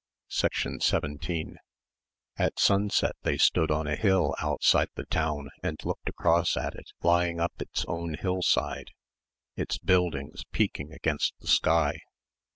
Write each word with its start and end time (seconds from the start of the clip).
17 0.29 1.57
At 2.35 2.57
sunset 2.59 3.15
they 3.21 3.37
stood 3.37 3.69
on 3.69 3.85
a 3.85 3.95
hill 3.95 4.33
outside 4.39 4.87
the 4.95 5.05
town 5.05 5.51
and 5.61 5.77
looked 5.85 6.09
across 6.09 6.57
at 6.57 6.73
it 6.73 6.89
lying 7.03 7.39
up 7.39 7.53
its 7.61 7.85
own 7.87 8.15
hillside, 8.15 8.89
its 9.55 9.77
buildings 9.77 10.43
peaking 10.51 10.91
against 10.91 11.35
the 11.39 11.45
sky. 11.47 11.99